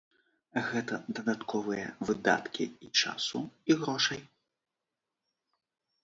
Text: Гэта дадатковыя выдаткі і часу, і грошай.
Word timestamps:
Гэта 0.67 0.95
дадатковыя 1.17 1.87
выдаткі 2.09 2.63
і 2.87 2.89
часу, 3.01 3.41
і 3.73 3.75
грошай. 3.83 4.23